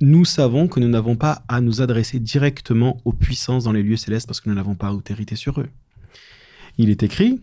nous 0.02 0.24
savons 0.24 0.66
que 0.66 0.80
nous 0.80 0.88
n'avons 0.88 1.14
pas 1.14 1.44
à 1.46 1.60
nous 1.60 1.80
adresser 1.80 2.18
directement 2.18 3.00
aux 3.04 3.12
puissances 3.12 3.64
dans 3.64 3.72
les 3.72 3.84
lieux 3.84 3.96
célestes 3.96 4.26
parce 4.26 4.40
que 4.40 4.48
nous 4.48 4.54
n'avons 4.56 4.74
pas 4.74 4.92
autorité 4.92 5.36
sur 5.36 5.60
eux. 5.60 5.68
Il 6.76 6.90
est 6.90 7.04
écrit, 7.04 7.40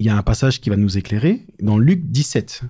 il 0.00 0.06
y 0.06 0.08
a 0.08 0.16
un 0.16 0.22
passage 0.22 0.60
qui 0.60 0.68
va 0.68 0.76
nous 0.76 0.98
éclairer, 0.98 1.46
dans 1.60 1.78
Luc 1.78 2.10
17. 2.10 2.62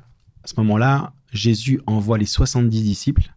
À 0.45 0.49
ce 0.49 0.53
moment-là, 0.59 1.15
Jésus 1.33 1.81
envoie 1.87 2.19
les 2.19 2.27
70 2.27 2.83
disciples 2.83 3.33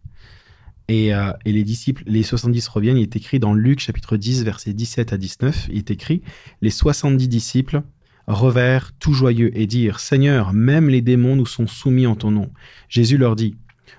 et, 0.88 1.14
euh, 1.14 1.32
et, 1.46 1.52
les 1.52 1.64
disciples, 1.64 2.02
les 2.06 2.22
70 2.22 2.68
reviennent. 2.68 2.98
Il 2.98 3.02
est 3.02 3.16
écrit 3.16 3.38
dans 3.38 3.54
Luc 3.54 3.80
chapitre 3.80 4.18
10, 4.18 4.44
versets 4.44 4.74
17 4.74 5.14
à 5.14 5.16
19, 5.16 5.68
il 5.70 5.78
est 5.78 5.90
écrit, 5.90 6.20
les 6.60 6.70
70 6.70 7.26
disciples 7.26 7.82
revers 8.26 8.92
tout 8.98 9.14
joyeux 9.14 9.50
et 9.58 9.66
dirent, 9.66 9.98
Seigneur, 9.98 10.52
même 10.52 10.90
les 10.90 11.00
démons 11.00 11.36
nous 11.36 11.46
sont 11.46 11.66
soumis 11.66 12.06
en 12.06 12.16
ton 12.16 12.30
nom. 12.32 12.50
Jésus 12.90 13.16
leur 13.16 13.34
dit, 13.34 13.56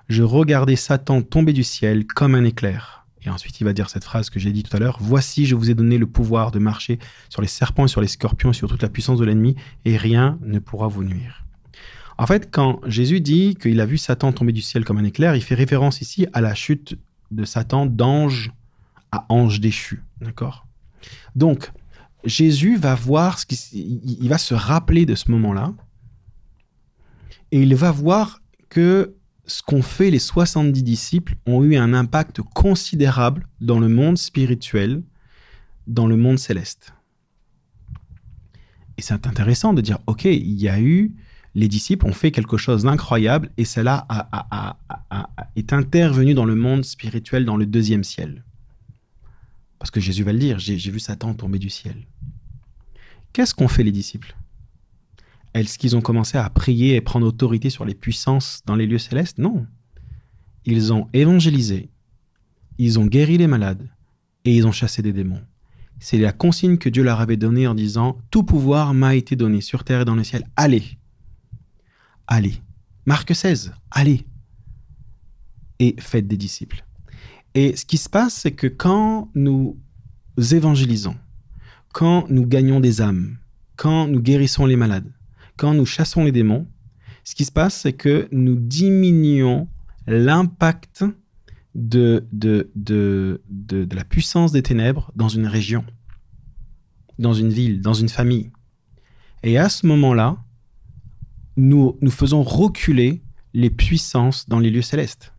je 0.09 0.23
regardais 0.23 0.75
Satan 0.75 1.21
tomber 1.21 1.53
du 1.53 1.63
ciel 1.63 2.05
comme 2.05 2.35
un 2.35 2.43
éclair. 2.43 3.05
Et 3.23 3.29
ensuite, 3.29 3.61
il 3.61 3.65
va 3.65 3.73
dire 3.73 3.89
cette 3.89 4.03
phrase 4.03 4.29
que 4.29 4.39
j'ai 4.39 4.51
dit 4.51 4.63
tout 4.63 4.75
à 4.75 4.79
l'heure. 4.79 4.97
Voici, 4.99 5.45
je 5.45 5.55
vous 5.55 5.69
ai 5.69 5.75
donné 5.75 5.97
le 5.97 6.07
pouvoir 6.07 6.51
de 6.51 6.59
marcher 6.59 6.97
sur 7.29 7.41
les 7.41 7.47
serpents 7.47 7.85
et 7.85 7.87
sur 7.87 8.01
les 8.01 8.07
scorpions 8.07 8.49
et 8.51 8.53
sur 8.53 8.67
toute 8.67 8.81
la 8.81 8.89
puissance 8.89 9.19
de 9.19 9.25
l'ennemi, 9.25 9.55
et 9.85 9.95
rien 9.95 10.39
ne 10.41 10.59
pourra 10.59 10.87
vous 10.87 11.03
nuire. 11.03 11.45
En 12.17 12.25
fait, 12.25 12.49
quand 12.51 12.81
Jésus 12.87 13.21
dit 13.21 13.55
qu'il 13.55 13.79
a 13.79 13.85
vu 13.85 13.97
Satan 13.97 14.31
tomber 14.31 14.53
du 14.53 14.61
ciel 14.61 14.85
comme 14.85 14.97
un 14.97 15.03
éclair, 15.03 15.35
il 15.35 15.41
fait 15.41 15.55
référence 15.55 16.01
ici 16.01 16.27
à 16.33 16.41
la 16.41 16.55
chute 16.55 16.97
de 17.29 17.45
Satan 17.45 17.85
d'ange 17.85 18.51
à 19.11 19.25
ange 19.29 19.59
déchu. 19.59 20.03
D'accord? 20.19 20.65
Donc, 21.35 21.71
Jésus 22.23 22.75
va 22.75 22.95
voir 22.95 23.39
ce 23.39 23.45
qui, 23.45 23.55
il 24.19 24.29
va 24.29 24.37
se 24.37 24.53
rappeler 24.53 25.05
de 25.05 25.15
ce 25.15 25.31
moment-là, 25.31 25.73
et 27.51 27.61
il 27.61 27.75
va 27.75 27.91
voir 27.91 28.41
que 28.69 29.15
ce 29.45 29.63
qu'ont 29.63 29.81
fait 29.81 30.11
les 30.11 30.19
70 30.19 30.83
disciples 30.83 31.35
ont 31.45 31.63
eu 31.63 31.75
un 31.75 31.93
impact 31.93 32.41
considérable 32.41 33.47
dans 33.59 33.79
le 33.79 33.89
monde 33.89 34.17
spirituel, 34.17 35.03
dans 35.87 36.07
le 36.07 36.15
monde 36.15 36.39
céleste. 36.39 36.93
Et 38.97 39.01
c'est 39.01 39.25
intéressant 39.25 39.73
de 39.73 39.81
dire, 39.81 39.99
OK, 40.07 40.25
il 40.25 40.61
y 40.61 40.69
a 40.69 40.79
eu, 40.79 41.15
les 41.55 41.67
disciples 41.67 42.05
ont 42.05 42.13
fait 42.13 42.31
quelque 42.31 42.57
chose 42.57 42.83
d'incroyable 42.83 43.49
et 43.57 43.65
cela 43.65 44.07
est 45.55 45.73
intervenu 45.73 46.33
dans 46.33 46.45
le 46.45 46.55
monde 46.55 46.85
spirituel, 46.85 47.45
dans 47.45 47.57
le 47.57 47.65
deuxième 47.65 48.03
ciel. 48.03 48.43
Parce 49.79 49.91
que 49.91 49.99
Jésus 49.99 50.23
va 50.23 50.33
le 50.33 50.39
dire, 50.39 50.59
j'ai 50.59 50.77
vu 50.77 50.99
Satan 50.99 51.33
tomber 51.33 51.57
du 51.57 51.69
ciel. 51.69 52.05
Qu'est-ce 53.33 53.55
qu'ont 53.55 53.67
fait 53.67 53.83
les 53.83 53.91
disciples? 53.91 54.35
Est-ce 55.53 55.77
qu'ils 55.77 55.95
ont 55.95 56.01
commencé 56.01 56.37
à 56.37 56.49
prier 56.49 56.95
et 56.95 57.01
prendre 57.01 57.27
autorité 57.27 57.69
sur 57.69 57.85
les 57.85 57.95
puissances 57.95 58.61
dans 58.65 58.75
les 58.75 58.87
lieux 58.87 58.97
célestes? 58.97 59.37
Non. 59.37 59.65
Ils 60.65 60.93
ont 60.93 61.07
évangélisé, 61.13 61.89
ils 62.77 62.99
ont 62.99 63.05
guéri 63.05 63.37
les 63.37 63.47
malades 63.47 63.89
et 64.45 64.55
ils 64.55 64.65
ont 64.65 64.71
chassé 64.71 65.01
des 65.01 65.13
démons. 65.13 65.41
C'est 65.99 66.17
la 66.17 66.31
consigne 66.31 66.77
que 66.77 66.89
Dieu 66.89 67.03
leur 67.03 67.21
avait 67.21 67.37
donnée 67.37 67.67
en 67.67 67.75
disant 67.75 68.17
Tout 68.31 68.43
pouvoir 68.43 68.93
m'a 68.93 69.15
été 69.15 69.35
donné 69.35 69.61
sur 69.61 69.83
terre 69.83 70.01
et 70.01 70.05
dans 70.05 70.15
le 70.15 70.23
ciel. 70.23 70.47
Allez 70.55 70.83
Allez 72.27 72.55
Marc 73.05 73.35
16 73.35 73.73
Allez 73.91 74.25
Et 75.79 75.95
faites 75.99 76.27
des 76.27 76.37
disciples. 76.37 76.85
Et 77.53 77.75
ce 77.75 77.85
qui 77.85 77.97
se 77.97 78.09
passe, 78.09 78.33
c'est 78.33 78.53
que 78.53 78.67
quand 78.67 79.29
nous 79.35 79.77
évangélisons, 80.37 81.17
quand 81.93 82.29
nous 82.29 82.47
gagnons 82.47 82.79
des 82.79 83.01
âmes, 83.01 83.37
quand 83.75 84.07
nous 84.07 84.21
guérissons 84.21 84.65
les 84.65 84.77
malades, 84.77 85.11
quand 85.61 85.75
nous 85.75 85.85
chassons 85.85 86.23
les 86.23 86.31
démons, 86.31 86.65
ce 87.23 87.35
qui 87.35 87.45
se 87.45 87.51
passe, 87.51 87.81
c'est 87.81 87.93
que 87.93 88.27
nous 88.31 88.55
diminuons 88.55 89.67
l'impact 90.07 91.05
de, 91.75 92.25
la 93.95 94.03
puissance 94.03 94.51
des 94.51 94.63
ténèbres 94.63 95.11
dans 95.15 95.29
une 95.29 95.45
région, 95.45 95.85
dans 97.19 97.35
une 97.35 97.49
ville, 97.49 97.79
dans 97.79 97.93
une 97.93 98.09
famille. 98.09 98.49
Et 99.43 99.59
à 99.59 99.69
ce 99.69 99.85
moment-là, 99.85 100.43
nous 101.57 101.95
faisons 102.09 102.41
reculer 102.41 103.21
les 103.53 103.69
puissances 103.69 104.49
dans 104.49 104.57
les 104.57 104.71
lieux 104.71 104.81
célestes. 104.81 105.31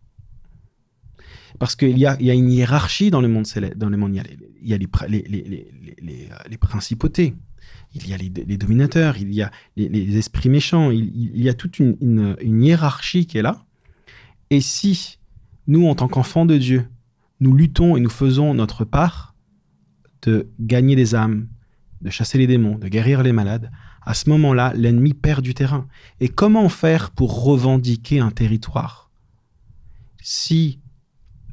Parce 1.59 1.75
qu'il 1.75 1.97
y 1.97 2.05
a, 2.05 2.21
y 2.21 2.29
a 2.29 2.33
une 2.33 2.51
hiérarchie 2.51 3.11
dans 3.11 3.21
le 3.21 3.27
monde 3.27 3.45
céleste. 3.45 3.77
Dans 3.77 3.89
le 3.89 3.97
monde, 3.97 4.13
il 4.13 4.69
y 4.69 4.73
a 4.73 4.77
les, 4.77 4.89
les, 6.49 6.57
principautés, 6.57 7.35
il 7.93 8.07
y 8.07 8.13
a 8.13 8.17
les, 8.17 8.29
dominateurs, 8.29 9.17
il 9.17 9.33
y 9.33 9.41
a 9.41 9.51
les, 9.75 10.17
esprits 10.17 10.49
méchants, 10.49 10.91
il, 10.91 11.41
y 11.41 11.49
a 11.49 11.53
toute 11.53 11.79
une, 11.79 12.35
hiérarchie 12.41 13.25
qui 13.25 13.37
est 13.37 13.41
là. 13.41 13.65
Et 14.49 14.61
si 14.61 15.19
nous, 15.67 15.87
en 15.87 15.95
tant 15.95 16.07
qu'enfants 16.07 16.45
de 16.45 16.57
Dieu, 16.57 16.87
nous 17.39 17.53
luttons 17.53 17.95
et 17.95 17.99
nous 17.99 18.09
faisons 18.09 18.53
notre 18.53 18.85
part 18.85 19.35
de 20.23 20.49
gagner 20.59 20.95
des 20.95 21.15
âmes, 21.15 21.47
de 22.01 22.09
chasser 22.09 22.37
les 22.37 22.47
démons, 22.47 22.77
de 22.77 22.87
guérir 22.87 23.23
les 23.23 23.31
malades, 23.31 23.71
à 24.05 24.13
ce 24.13 24.29
moment-là, 24.29 24.73
l'ennemi 24.75 25.13
perd 25.13 25.41
du 25.41 25.53
terrain. 25.53 25.87
Et 26.19 26.29
comment 26.29 26.67
faire 26.69 27.11
pour 27.11 27.43
revendiquer 27.43 28.19
un 28.19 28.31
territoire 28.31 29.09
Si 30.21 30.79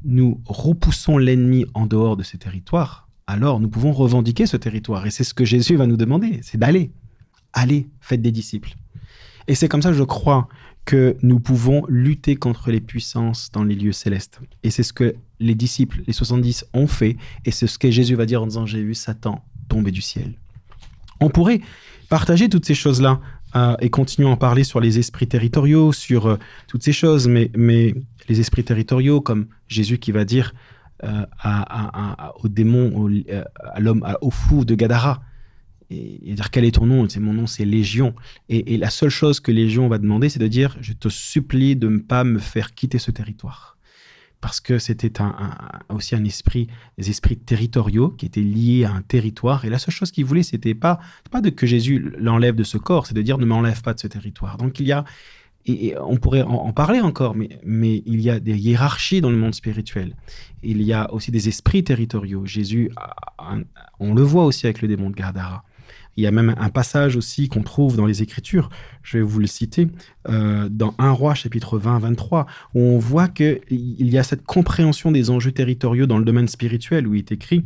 nous 0.03 0.41
repoussons 0.45 1.17
l'ennemi 1.17 1.65
en 1.73 1.85
dehors 1.85 2.17
de 2.17 2.23
ces 2.23 2.37
territoires, 2.37 3.07
alors 3.27 3.59
nous 3.59 3.69
pouvons 3.69 3.91
revendiquer 3.91 4.45
ce 4.45 4.57
territoire. 4.57 5.05
Et 5.05 5.11
c'est 5.11 5.23
ce 5.23 5.33
que 5.33 5.45
Jésus 5.45 5.75
va 5.75 5.87
nous 5.87 5.97
demander, 5.97 6.39
c'est 6.43 6.57
d'aller. 6.57 6.91
Allez, 7.53 7.89
faites 7.99 8.21
des 8.21 8.31
disciples. 8.31 8.75
Et 9.47 9.55
c'est 9.55 9.67
comme 9.67 9.81
ça, 9.81 9.93
je 9.93 10.03
crois, 10.03 10.47
que 10.85 11.15
nous 11.21 11.39
pouvons 11.39 11.83
lutter 11.87 12.35
contre 12.35 12.71
les 12.71 12.81
puissances 12.81 13.51
dans 13.51 13.63
les 13.63 13.75
lieux 13.75 13.91
célestes. 13.91 14.39
Et 14.63 14.71
c'est 14.71 14.83
ce 14.83 14.93
que 14.93 15.15
les 15.39 15.55
disciples, 15.55 16.01
les 16.07 16.13
70, 16.13 16.65
ont 16.73 16.87
fait. 16.87 17.17
Et 17.45 17.51
c'est 17.51 17.67
ce 17.67 17.77
que 17.77 17.91
Jésus 17.91 18.15
va 18.15 18.25
dire 18.25 18.41
en 18.41 18.47
disant, 18.47 18.65
j'ai 18.65 18.83
vu 18.83 18.95
Satan 18.95 19.43
tomber 19.69 19.91
du 19.91 20.01
ciel. 20.01 20.33
On 21.19 21.29
pourrait 21.29 21.61
partager 22.09 22.49
toutes 22.49 22.65
ces 22.65 22.73
choses-là 22.73 23.21
euh, 23.55 23.75
et 23.79 23.89
continuer 23.89 24.27
à 24.27 24.31
en 24.31 24.37
parler 24.37 24.63
sur 24.63 24.79
les 24.79 24.99
esprits 24.99 25.27
territoriaux, 25.27 25.91
sur 25.91 26.27
euh, 26.27 26.37
toutes 26.67 26.83
ces 26.83 26.93
choses, 26.93 27.27
mais, 27.27 27.51
les 28.29 28.39
esprits 28.39 28.63
territoriaux, 28.63 29.19
comme 29.19 29.47
Jésus 29.67 29.97
qui 29.97 30.11
va 30.11 30.25
dire 30.25 30.53
euh, 31.03 31.25
au 32.43 32.47
démon, 32.47 32.91
au, 32.95 33.09
à 33.73 33.79
l'homme, 33.79 34.07
au 34.21 34.29
fou 34.29 34.63
de 34.63 34.75
Gadara, 34.75 35.21
et, 35.89 36.33
dire 36.33 36.51
quel 36.51 36.63
est 36.63 36.75
ton 36.75 36.85
nom? 36.85 37.07
C'est 37.09 37.19
mon 37.19 37.33
nom, 37.33 37.47
c'est 37.47 37.65
Légion. 37.65 38.15
Et, 38.49 38.77
la 38.77 38.89
seule 38.89 39.09
chose 39.09 39.39
que 39.39 39.51
Légion 39.51 39.87
va 39.87 39.97
demander, 39.97 40.29
c'est 40.29 40.39
de 40.39 40.47
dire 40.47 40.77
je 40.81 40.93
te 40.93 41.09
supplie 41.09 41.75
de 41.75 41.89
ne 41.89 41.99
pas 41.99 42.23
me 42.23 42.39
faire 42.39 42.73
quitter 42.73 42.99
ce 42.99 43.11
territoire. 43.11 43.77
Parce 44.41 44.59
que 44.59 44.79
c'était 44.79 45.13
aussi 45.89 46.15
un 46.15 46.23
esprit, 46.23 46.67
des 46.97 47.09
esprits 47.11 47.37
territoriaux 47.37 48.09
qui 48.09 48.25
étaient 48.25 48.41
liés 48.41 48.85
à 48.85 48.91
un 48.91 49.03
territoire. 49.03 49.65
Et 49.65 49.69
la 49.69 49.77
seule 49.77 49.93
chose 49.93 50.11
qu'il 50.11 50.25
voulait, 50.25 50.43
c'était 50.43 50.73
pas, 50.73 50.99
pas 51.29 51.41
de 51.41 51.51
que 51.51 51.67
Jésus 51.67 52.13
l'enlève 52.17 52.55
de 52.55 52.63
ce 52.63 52.77
corps, 52.77 53.05
c'est 53.05 53.13
de 53.13 53.21
dire 53.21 53.37
ne 53.37 53.45
m'enlève 53.45 53.81
pas 53.83 53.93
de 53.93 53.99
ce 53.99 54.07
territoire. 54.07 54.57
Donc 54.57 54.79
il 54.79 54.87
y 54.87 54.91
a, 54.91 55.05
et, 55.65 55.95
on 55.99 56.17
pourrait 56.17 56.41
en, 56.41 56.73
parler 56.73 57.01
encore, 57.01 57.35
mais, 57.35 57.49
mais 57.63 58.01
il 58.05 58.21
y 58.21 58.29
a 58.29 58.39
des 58.39 58.57
hiérarchies 58.57 59.21
dans 59.21 59.29
le 59.29 59.37
monde 59.37 59.53
spirituel. 59.53 60.15
Il 60.63 60.81
y 60.81 60.93
a 60.93 61.11
aussi 61.13 61.31
des 61.31 61.47
esprits 61.47 61.83
territoriaux. 61.83 62.45
Jésus, 62.45 62.89
on 63.99 64.13
le 64.13 64.21
voit 64.21 64.45
aussi 64.45 64.65
avec 64.65 64.81
le 64.81 64.87
démon 64.87 65.09
de 65.09 65.15
Gardara. 65.15 65.63
Il 66.17 66.23
y 66.23 66.27
a 66.27 66.31
même 66.31 66.55
un 66.57 66.69
passage 66.69 67.15
aussi 67.15 67.47
qu'on 67.47 67.63
trouve 67.63 67.95
dans 67.95 68.05
les 68.05 68.21
Écritures, 68.21 68.69
je 69.03 69.17
vais 69.17 69.23
vous 69.23 69.39
le 69.39 69.47
citer, 69.47 69.87
euh, 70.29 70.67
dans 70.69 70.93
1 70.97 71.11
roi 71.11 71.33
chapitre 71.33 71.79
20-23, 71.79 72.45
où 72.75 72.79
on 72.79 72.97
voit 72.99 73.27
qu'il 73.27 73.61
y 73.69 74.17
a 74.17 74.23
cette 74.23 74.43
compréhension 74.43 75.11
des 75.11 75.29
enjeux 75.29 75.51
territoriaux 75.51 76.05
dans 76.05 76.17
le 76.17 76.25
domaine 76.25 76.47
spirituel, 76.47 77.07
où 77.07 77.15
il 77.15 77.19
est 77.19 77.31
écrit 77.31 77.63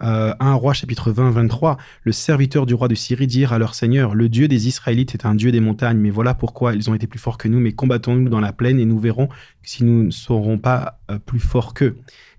1 0.00 0.06
euh, 0.06 0.54
roi 0.54 0.74
chapitre 0.74 1.10
20-23, 1.10 1.78
le 2.02 2.12
serviteur 2.12 2.66
du 2.66 2.74
roi 2.74 2.88
de 2.88 2.94
Syrie 2.94 3.26
dit 3.26 3.44
à 3.46 3.58
leur 3.58 3.74
seigneur, 3.74 4.14
le 4.14 4.28
Dieu 4.28 4.46
des 4.46 4.68
Israélites 4.68 5.14
est 5.14 5.24
un 5.24 5.34
Dieu 5.34 5.52
des 5.52 5.60
montagnes, 5.60 5.98
mais 5.98 6.10
voilà 6.10 6.34
pourquoi 6.34 6.74
ils 6.74 6.90
ont 6.90 6.94
été 6.94 7.06
plus 7.06 7.18
forts 7.18 7.38
que 7.38 7.48
nous, 7.48 7.60
mais 7.60 7.72
combattons-nous 7.72 8.28
dans 8.28 8.40
la 8.40 8.52
plaine 8.52 8.78
et 8.78 8.84
nous 8.84 8.98
verrons 8.98 9.28
si 9.62 9.84
nous 9.84 10.04
ne 10.04 10.10
serons 10.10 10.58
pas 10.58 10.98
euh, 11.10 11.18
plus 11.18 11.40
forts 11.40 11.72
qu'eux. 11.72 11.96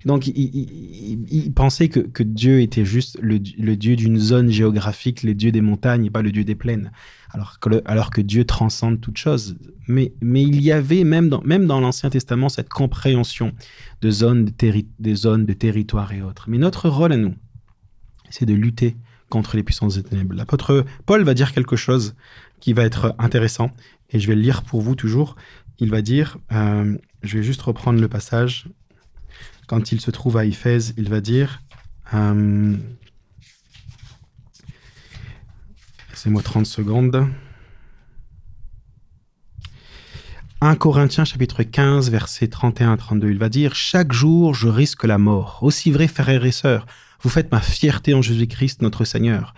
Donc, 0.08 0.26
il, 0.26 1.52
pensait 1.54 1.90
que, 1.90 2.24
Dieu 2.24 2.62
était 2.62 2.86
juste 2.86 3.20
le, 3.22 3.40
Dieu 3.40 3.98
d'une 3.98 4.18
zone 4.18 4.50
géographique, 4.50 5.22
le 5.22 5.34
Dieu 5.34 5.52
des 5.52 5.60
montagnes 5.60 6.06
et 6.06 6.10
pas 6.10 6.22
le 6.22 6.32
Dieu 6.32 6.46
des 6.46 6.56
plaines. 6.56 6.94
Alors 7.34 7.60
que, 8.10 8.22
Dieu 8.22 8.46
transcende 8.46 9.02
toute 9.02 9.18
chose. 9.18 9.58
Mais, 9.90 10.14
il 10.22 10.62
y 10.62 10.72
avait, 10.72 11.04
même 11.04 11.28
dans, 11.28 11.80
l'Ancien 11.82 12.10
Testament, 12.10 12.48
cette 12.48 12.70
compréhension 12.70 13.52
de 14.00 14.10
zones 14.10 14.46
de, 14.46 14.86
des 14.98 15.16
zones 15.16 15.46
de 15.46 15.52
territoire 15.52 16.14
et 16.14 16.22
autres. 16.22 16.46
Mais 16.48 16.58
notre 16.58 16.88
rôle 16.88 17.12
à 17.12 17.18
nous, 17.18 17.36
c'est 18.30 18.46
de 18.46 18.54
lutter 18.54 18.96
contre 19.28 19.58
les 19.58 19.64
puissances 19.64 19.96
des 19.96 20.04
ténèbres. 20.04 20.36
L'apôtre 20.36 20.86
Paul 21.06 21.24
va 21.24 21.34
dire 21.34 21.52
quelque 21.52 21.76
chose 21.76 22.16
qui 22.62 22.72
va 22.72 22.84
être 22.84 23.14
intéressant, 23.20 23.72
et 24.12 24.22
je 24.22 24.28
vais 24.28 24.36
le 24.36 24.42
lire 24.42 24.64
pour 24.64 24.80
vous 24.80 24.96
toujours. 24.96 25.36
Il 25.80 25.90
va 25.90 26.02
dire, 26.02 26.38
euh, 26.54 26.98
je 27.24 27.38
vais 27.40 27.44
juste 27.44 27.62
reprendre 27.62 28.00
le 28.00 28.08
passage, 28.08 28.70
quand 29.68 29.92
il 29.92 30.02
se 30.02 30.12
trouve 30.12 30.38
à 30.38 30.46
Éphèse, 30.46 30.94
il 30.98 31.10
va 31.10 31.22
dire, 31.22 31.62
euh, 32.14 32.76
laissez-moi 36.10 36.42
30 36.42 36.66
secondes. 36.66 37.28
1 40.62 40.76
Corinthiens 40.76 41.26
chapitre 41.26 41.62
15 41.62 42.10
verset 42.10 42.48
31 42.48 42.98
32, 42.98 43.30
il 43.30 43.38
va 43.38 43.50
dire 43.50 43.76
Chaque 43.76 44.12
jour 44.12 44.56
je 44.56 44.70
risque 44.70 45.04
la 45.04 45.20
mort. 45.20 45.60
Aussi 45.62 45.92
vrai 45.92 46.08
frères 46.08 46.46
et 46.46 46.52
sœurs, 46.52 46.88
vous 47.22 47.30
faites 47.30 47.52
ma 47.52 47.62
fierté 47.62 48.16
en 48.16 48.24
Jésus-Christ 48.24 48.82
notre 48.82 49.06
Seigneur. 49.06 49.54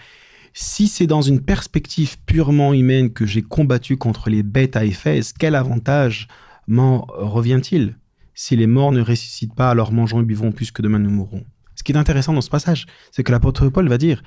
Si 0.53 0.87
c'est 0.87 1.07
dans 1.07 1.21
une 1.21 1.41
perspective 1.41 2.17
purement 2.25 2.73
humaine 2.73 3.13
que 3.13 3.25
j'ai 3.25 3.43
combattu 3.43 3.95
contre 3.95 4.29
les 4.29 4.43
bêtes 4.43 4.75
à 4.75 4.83
Éphèse, 4.83 5.33
quel 5.37 5.55
avantage 5.55 6.27
m'en 6.67 7.05
revient-il? 7.07 7.95
Si 8.41 8.55
les 8.55 8.67
morts 8.67 8.93
ne 8.93 9.01
ressuscitent 9.01 9.53
pas, 9.53 9.69
alors 9.69 9.91
mangeons 9.91 10.21
et 10.21 10.23
buvons 10.23 10.53
puisque 10.53 10.81
demain 10.81 10.99
nous 10.99 11.09
mourrons. 11.09 11.43
Ce 11.75 11.83
qui 11.83 11.91
est 11.91 11.97
intéressant 11.97 12.31
dans 12.31 12.39
ce 12.39 12.49
passage, 12.49 12.85
c'est 13.11 13.21
que 13.21 13.33
l'apôtre 13.33 13.67
Paul 13.67 13.89
va 13.89 13.97
dire 13.97 14.23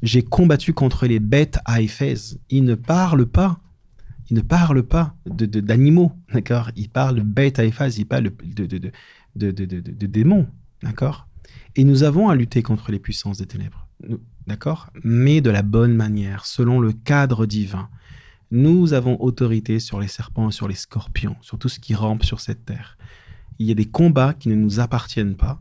J'ai 0.00 0.22
combattu 0.22 0.72
contre 0.72 1.08
les 1.08 1.18
bêtes 1.18 1.58
à 1.64 1.80
Éphèse. 1.80 2.40
Il 2.50 2.62
ne 2.62 2.76
parle 2.76 3.26
pas 3.26 3.58
il 4.30 4.36
ne 4.36 4.42
parle 4.42 4.84
pas 4.84 5.16
d'animaux, 5.26 6.12
de, 6.28 6.34
d'accord? 6.34 6.70
Il 6.76 6.88
parle 6.88 7.16
de 7.16 7.22
bêtes 7.22 7.58
à 7.58 7.64
Éphèse, 7.64 7.98
il 7.98 8.04
parle 8.04 8.30
de, 8.30 8.66
de 9.34 10.06
démons, 10.06 10.46
d'accord? 10.84 11.26
Et 11.74 11.82
nous 11.82 12.04
avons 12.04 12.28
à 12.28 12.36
lutter 12.36 12.62
contre 12.62 12.92
les 12.92 13.00
puissances 13.00 13.38
des 13.38 13.46
ténèbres, 13.46 13.88
d'accord? 14.46 14.88
Mais 15.02 15.40
de 15.40 15.50
la 15.50 15.62
bonne 15.62 15.96
manière, 15.96 16.46
selon 16.46 16.78
le 16.78 16.92
cadre 16.92 17.44
divin. 17.44 17.88
Nous 18.52 18.92
avons 18.92 19.20
autorité 19.20 19.80
sur 19.80 19.98
les 19.98 20.06
serpents 20.06 20.52
sur 20.52 20.68
les 20.68 20.76
scorpions, 20.76 21.36
sur 21.40 21.58
tout 21.58 21.68
ce 21.68 21.80
qui 21.80 21.96
rampe 21.96 22.22
sur 22.22 22.38
cette 22.38 22.64
terre. 22.64 22.96
Il 23.58 23.66
y 23.66 23.70
a 23.70 23.74
des 23.74 23.86
combats 23.86 24.34
qui 24.34 24.48
ne 24.48 24.54
nous 24.54 24.80
appartiennent 24.80 25.36
pas. 25.36 25.60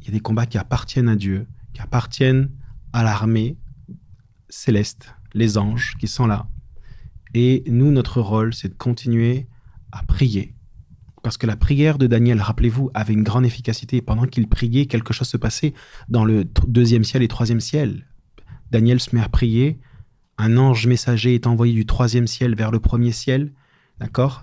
Il 0.00 0.06
y 0.06 0.08
a 0.10 0.12
des 0.12 0.20
combats 0.20 0.46
qui 0.46 0.58
appartiennent 0.58 1.08
à 1.08 1.16
Dieu, 1.16 1.46
qui 1.72 1.80
appartiennent 1.80 2.50
à 2.92 3.02
l'armée 3.02 3.56
céleste, 4.48 5.14
les 5.32 5.56
anges 5.58 5.96
qui 5.98 6.08
sont 6.08 6.26
là. 6.26 6.46
Et 7.32 7.64
nous, 7.66 7.90
notre 7.90 8.20
rôle, 8.20 8.54
c'est 8.54 8.68
de 8.68 8.74
continuer 8.74 9.48
à 9.92 10.02
prier, 10.02 10.54
parce 11.22 11.38
que 11.38 11.46
la 11.46 11.56
prière 11.56 11.96
de 11.96 12.06
Daniel, 12.06 12.40
rappelez-vous, 12.40 12.90
avait 12.92 13.14
une 13.14 13.22
grande 13.22 13.46
efficacité. 13.46 14.02
Pendant 14.02 14.26
qu'il 14.26 14.46
priait, 14.46 14.84
quelque 14.84 15.14
chose 15.14 15.28
se 15.28 15.38
passait 15.38 15.72
dans 16.08 16.24
le 16.24 16.44
deuxième 16.68 17.02
ciel 17.02 17.22
et 17.22 17.28
troisième 17.28 17.60
ciel. 17.60 18.06
Daniel 18.70 19.00
se 19.00 19.16
met 19.16 19.22
à 19.22 19.28
prier. 19.30 19.80
Un 20.36 20.58
ange 20.58 20.86
messager 20.86 21.34
est 21.34 21.46
envoyé 21.46 21.72
du 21.72 21.86
troisième 21.86 22.26
ciel 22.26 22.54
vers 22.54 22.70
le 22.70 22.78
premier 22.78 23.10
ciel, 23.10 23.52
d'accord? 24.00 24.42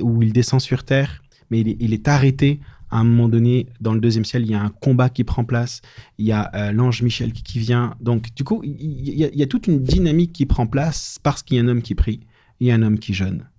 Où 0.00 0.22
il 0.22 0.32
descend 0.32 0.60
sur 0.60 0.84
terre, 0.84 1.22
mais 1.52 1.60
il 1.60 1.92
est, 1.92 2.08
arrêté 2.08 2.60
à 2.90 2.98
un 2.98 3.04
moment 3.04 3.28
donné, 3.28 3.66
dans 3.82 3.92
le 3.92 4.00
deuxième 4.00 4.24
ciel, 4.24 4.42
il 4.42 4.50
y 4.50 4.54
a 4.54 4.62
un 4.62 4.70
combat 4.70 5.10
qui 5.10 5.22
prend 5.22 5.44
place, 5.44 5.82
il 6.16 6.24
y 6.24 6.32
a 6.32 6.50
euh, 6.54 6.72
l'ange 6.72 7.02
Michel 7.02 7.34
qui, 7.34 7.58
vient. 7.58 7.94
Donc, 8.00 8.34
du 8.34 8.42
coup, 8.42 8.62
il 8.64 9.14
y, 9.14 9.42
a, 9.42 9.46
toute 9.46 9.66
une 9.66 9.82
dynamique 9.82 10.32
qui 10.32 10.46
prend 10.46 10.66
place 10.66 11.18
parce 11.22 11.42
qu'il 11.42 11.58
y 11.58 11.60
a 11.60 11.62
un 11.62 11.68
homme 11.68 11.82
qui 11.82 11.94
prie, 11.94 12.20
il 12.58 12.68
y 12.68 12.70
a 12.70 12.74
un 12.74 12.82
homme 12.82 12.98
qui 12.98 13.12
jeûne. 13.12 13.50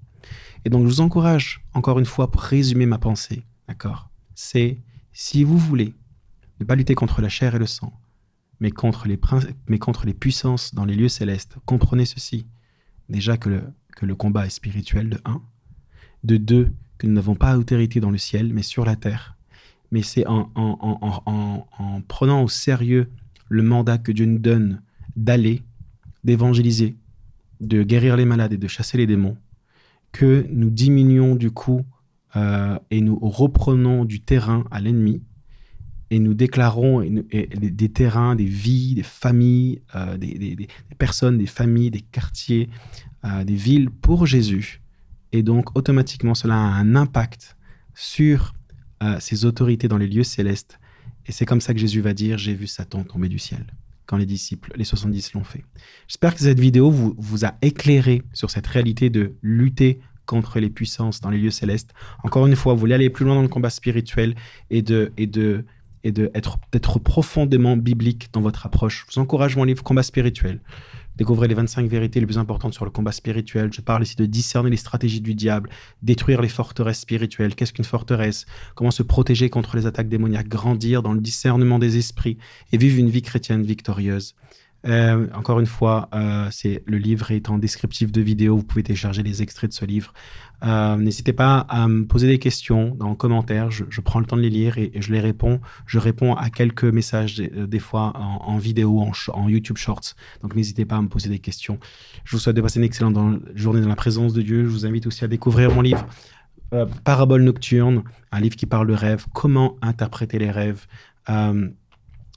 Et 0.66 0.72
donc, 0.72 0.84
je 0.84 0.88
vous 0.88 1.02
encourage, 1.02 1.64
encore 1.74 2.00
une 2.00 2.06
fois, 2.06 2.32
pour 2.32 2.42
résumer 2.42 2.88
ma 2.88 2.98
pensée, 2.98 3.44
d'accord? 3.68 4.10
C'est, 4.34 4.80
si 5.12 5.44
vous 5.44 5.60
voulez 5.60 5.94
ne 6.60 6.66
pas 6.66 6.76
lutter 6.76 6.96
contre 6.96 7.22
la 7.22 7.30
chair 7.30 7.54
et 7.54 7.60
le 7.60 7.68
sang, 7.68 7.94
mais 8.60 8.72
contre 8.72 9.08
les, 9.08 9.20
mais 9.68 9.78
contre 9.78 10.08
les 10.08 10.16
puissances 10.16 10.74
dans 10.74 10.86
les 10.86 10.96
lieux 10.96 11.10
célestes, 11.10 11.58
comprenez 11.66 12.06
ceci. 12.06 12.48
Déjà 13.10 13.38
que 13.38 13.50
le, 13.50 13.64
que 13.96 14.08
le 14.08 14.16
combat 14.16 14.48
est 14.48 14.52
spirituel, 14.52 15.10
de 15.10 15.20
un. 15.26 15.44
De 16.24 16.38
deux, 16.38 16.72
nous 17.04 17.14
n'avons 17.14 17.36
pas 17.36 17.58
autorité 17.58 18.00
dans 18.00 18.12
le 18.12 18.18
ciel, 18.18 18.54
mais 18.54 18.64
sur 18.64 18.86
la 18.86 18.96
terre. 18.96 19.36
Mais 19.92 20.02
c'est 20.02 20.26
en 20.28 20.50
prenant 22.08 22.44
au 22.44 22.48
sérieux 22.48 23.10
le 23.50 23.64
mandat 23.64 23.98
que 23.98 24.12
Dieu 24.12 24.26
nous 24.26 24.40
donne 24.40 24.82
d'aller, 25.16 25.62
d'évangéliser, 26.24 26.96
de 27.62 27.84
guérir 27.84 28.18
les 28.18 28.26
malades 28.26 28.54
et 28.54 28.58
de 28.58 28.68
chasser 28.68 28.98
les 28.98 29.08
démons, 29.08 29.38
que 30.12 30.46
nous 30.50 30.70
diminuons 30.70 31.36
du 31.36 31.52
coup 31.52 31.86
euh, 32.36 32.78
et 32.92 33.02
nous 33.02 33.18
reprenons 33.20 34.06
du 34.06 34.22
terrain 34.22 34.66
à 34.72 34.82
l'ennemi 34.82 35.22
et 36.10 36.20
nous 36.20 36.36
déclarons 36.36 37.02
des 37.02 37.90
terrains, 37.90 38.36
des 38.36 38.46
vies, 38.46 38.94
des 38.94 39.04
familles, 39.04 39.82
euh, 39.96 40.16
des, 40.18 40.68
personnes, 41.00 41.40
des 41.40 41.48
familles, 41.48 41.90
des 41.90 42.02
quartiers, 42.02 42.70
euh, 43.26 43.44
des 43.44 43.56
villes 43.56 43.90
pour 43.90 44.28
Jésus. 44.28 44.83
Et 45.34 45.44
donc 45.44 45.76
automatiquement 45.78 46.36
cela 46.36 46.56
a 46.56 46.58
un 46.58 46.96
impact 46.96 47.58
sur 47.94 48.54
ces 49.20 49.44
autorités 49.44 49.90
dans 49.90 49.98
les 49.98 50.08
lieux 50.08 50.24
célestes. 50.24 50.80
Et 51.26 51.34
c'est 51.34 51.46
comme 51.46 51.60
ça 51.60 51.74
que 51.74 51.80
Jésus 51.80 52.00
va 52.00 52.14
dire, 52.14 52.38
j'ai 52.38 52.54
vu 52.54 52.68
Satan 52.68 53.04
tomber 53.04 53.28
du 53.28 53.38
ciel 53.38 53.66
quand 54.06 54.18
les 54.18 54.26
disciples, 54.26 54.72
les 54.76 54.84
70 54.84 55.34
l'ont 55.34 55.44
fait. 55.44 55.64
J'espère 56.08 56.34
que 56.36 56.42
cette 56.42 56.60
vidéo 56.60 56.92
vous, 56.92 57.16
vous 57.18 57.46
a 57.46 57.56
éclairé 57.62 58.22
sur 58.34 58.50
cette 58.50 58.68
réalité 58.68 59.10
de 59.10 59.36
lutter 59.42 60.00
contre 60.26 60.60
les 60.60 60.70
puissances 60.70 61.22
dans 61.22 61.30
les 61.30 61.38
lieux 61.38 61.52
célestes. 61.52 61.94
Encore 62.24 62.48
une 62.48 62.56
fois, 62.56 62.74
vous 62.74 62.80
voulez 62.80 62.96
aller 62.96 63.10
plus 63.10 63.26
loin 63.26 63.36
dans 63.36 63.42
le 63.42 63.48
combat 63.48 63.70
spirituel 63.70 64.36
et 64.70 64.82
de, 64.82 65.12
et 65.18 65.28
de, 65.28 65.66
et 66.04 66.12
de 66.12 66.32
être, 66.34 66.60
d'être 66.72 67.00
profondément 67.00 67.78
biblique 67.78 68.30
dans 68.34 68.42
votre 68.42 68.66
approche. 68.66 69.06
Je 69.08 69.16
vous 69.16 69.22
encourage 69.22 69.56
mon 69.56 69.64
livre 69.64 69.84
Combat 69.84 70.04
spirituel. 70.04 70.60
Découvrez 71.16 71.48
les 71.48 71.54
25 71.54 71.88
vérités 71.90 72.20
les 72.20 72.26
plus 72.26 72.40
importantes 72.40 72.74
sur 72.74 72.86
le 72.86 72.92
combat 72.92 73.12
spirituel. 73.12 73.72
Je 73.72 73.82
parle 73.82 74.02
ici 74.02 74.16
de 74.16 74.26
discerner 74.26 74.72
les 74.72 74.78
stratégies 74.78 75.22
du 75.22 75.36
diable, 75.36 75.70
détruire 76.02 76.42
les 76.42 76.50
forteresses 76.50 77.02
spirituelles. 77.02 77.54
Qu'est-ce 77.54 77.74
qu'une 77.74 77.86
forteresse? 77.86 78.46
Comment 78.74 78.92
se 78.92 79.04
protéger 79.04 79.50
contre 79.50 79.76
les 79.76 79.86
attaques 79.86 80.10
démoniaques, 80.10 80.48
grandir 80.48 81.04
dans 81.04 81.14
le 81.14 81.22
discernement 81.22 81.78
des 81.78 81.98
esprits 81.98 82.38
et 82.72 82.78
vivre 82.78 82.98
une 83.00 83.10
vie 83.10 83.22
chrétienne 83.22 83.64
victorieuse. 83.64 84.36
Euh, 84.86 85.28
encore 85.34 85.60
une 85.60 85.66
fois, 85.66 86.10
euh, 86.14 86.48
c'est 86.52 86.84
le 86.86 86.98
livre 86.98 87.32
est 87.32 87.50
en 87.50 87.58
descriptif 87.58 88.12
de 88.12 88.22
vidéo. 88.22 88.58
Vous 88.58 88.64
pouvez 88.64 88.84
télécharger 88.84 89.24
les 89.24 89.42
extraits 89.42 89.70
de 89.70 89.76
ce 89.76 89.86
livre. 89.86 90.14
Euh, 90.66 90.98
n'hésitez 90.98 91.34
pas 91.34 91.60
à 91.70 91.88
me 91.88 92.06
poser 92.06 92.28
des 92.28 92.40
questions 92.40 92.94
dans 92.96 93.12
les 93.12 93.16
commentaires. 93.16 93.72
Je, 93.72 94.02
prends 94.02 94.20
le 94.20 94.26
temps 94.26 94.36
de 94.36 94.42
les 94.42 94.50
lire 94.50 94.78
et, 94.78 94.92
je 94.96 95.12
les 95.12 95.20
réponds. 95.20 95.62
Je 95.86 96.00
réponds 96.00 96.36
à 96.36 96.50
quelques 96.50 96.84
messages 96.84 97.38
des, 97.38 97.80
fois 97.80 98.14
en, 98.16 98.58
vidéo, 98.58 99.06
en, 99.34 99.50
YouTube 99.50 99.78
Shorts. 99.78 100.16
Donc 100.42 100.56
n'hésitez 100.56 100.86
pas 100.86 100.98
à 100.98 101.02
me 101.02 101.10
poser 101.10 101.30
des 101.30 101.40
questions. 101.40 101.80
Je 102.26 102.36
vous 102.36 102.40
souhaite 102.40 102.56
de 102.56 102.62
passer 102.62 102.80
une 102.80 102.86
excellente 102.86 103.42
journée 103.56 103.82
dans 103.82 103.90
la 103.90 103.96
présence 103.96 104.34
de 104.34 104.42
Dieu. 104.42 104.66
Je 104.66 104.70
vous 104.70 104.86
invite 104.86 105.08
aussi 105.08 105.24
à 105.24 105.28
découvrir 105.28 105.74
mon 105.74 105.82
livre. 105.82 106.06
Parabole 107.04 107.44
nocturne, 107.44 108.04
un 108.32 108.40
livre 108.40 108.56
qui 108.56 108.66
parle 108.66 108.88
de 108.88 108.96
rêve, 108.96 109.28
comment 109.32 109.78
interpréter 109.84 110.40
les 110.40 110.50
rêves, 110.50 110.88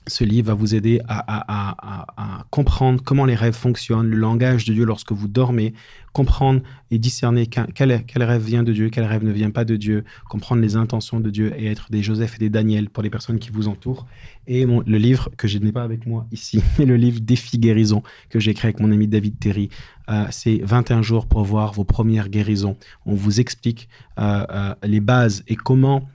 ce 0.07 0.23
livre 0.23 0.47
va 0.47 0.53
vous 0.53 0.75
aider 0.75 1.01
à, 1.07 2.45
comprendre 2.49 3.01
comment 3.03 3.25
les 3.25 3.35
rêves 3.35 3.53
fonctionnent, 3.53 4.07
le 4.07 4.17
langage 4.17 4.65
de 4.65 4.73
Dieu 4.73 4.85
lorsque 4.85 5.11
vous 5.11 5.27
dormez, 5.27 5.73
comprendre 6.13 6.61
et 6.89 6.97
discerner 6.97 7.45
quel, 7.47 7.91
rêve 8.23 8.41
vient 8.41 8.63
de 8.63 8.73
Dieu, 8.73 8.89
quel 8.89 9.03
rêve 9.03 9.23
ne 9.23 9.31
vient 9.31 9.51
pas 9.51 9.65
de 9.65 9.75
Dieu, 9.75 10.03
comprendre 10.29 10.61
les 10.61 10.75
intentions 10.75 11.19
de 11.19 11.29
Dieu 11.29 11.53
et 11.57 11.67
être 11.67 11.91
des 11.91 12.01
Joseph 12.01 12.35
et 12.35 12.39
des 12.39 12.49
Daniel 12.49 12.89
pour 12.89 13.03
les 13.03 13.09
personnes 13.09 13.39
qui 13.39 13.51
vous 13.51 13.67
entourent. 13.67 14.07
Et 14.47 14.65
le 14.65 14.97
livre 14.97 15.29
que 15.37 15.47
je 15.47 15.57
n'ai 15.57 15.71
pas 15.71 15.83
avec 15.83 16.07
moi 16.07 16.25
ici, 16.31 16.61
le 16.79 16.95
livre 16.95 17.19
Défi 17.19 17.59
guérison 17.59 18.01
que 18.29 18.39
j'ai 18.39 18.51
écrit 18.51 18.67
avec 18.67 18.79
mon 18.79 18.91
ami 18.91 19.07
David 19.07 19.37
Terry, 19.39 19.69
euh, 20.09 20.25
c'est 20.31 20.61
21 20.63 21.01
jours 21.01 21.27
pour 21.27 21.43
voir 21.43 21.73
vos 21.73 21.83
premières 21.83 22.29
guérisons. 22.29 22.77
On 23.05 23.13
vous 23.13 23.39
explique 23.39 23.89
euh, 24.19 24.45
euh, 24.49 24.75
les 24.83 25.01
bases 25.01 25.43
et 25.47 25.55
comment 25.55 26.07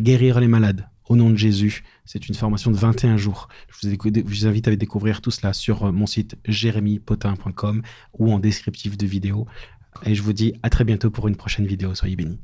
guérir 0.00 0.40
les 0.40 0.48
malades 0.48 0.88
au 1.08 1.16
nom 1.16 1.30
de 1.30 1.36
Jésus. 1.36 1.84
C'est 2.04 2.28
une 2.28 2.34
formation 2.34 2.70
de 2.70 2.76
21 2.76 3.16
jours. 3.16 3.48
Je 3.68 3.88
vous, 3.88 4.46
invite 4.46 4.68
à 4.68 4.76
découvrir 4.76 5.20
tout 5.20 5.30
cela 5.30 5.52
sur 5.52 5.84
euh, 5.84 5.92
mon 5.92 6.06
site 6.06 6.36
jérémypotin.com 6.46 7.82
ou 8.18 8.32
en 8.32 8.38
descriptif 8.38 8.96
de 8.96 9.06
vidéo. 9.06 9.46
Et 10.04 10.14
je 10.14 10.22
vous 10.22 10.32
dis 10.32 10.54
à 10.62 10.70
très 10.70 10.84
bientôt 10.84 11.10
pour 11.10 11.28
une 11.28 11.36
prochaine 11.36 11.66
vidéo. 11.66 11.94
Soyez 11.94 12.16
bénis. 12.16 12.40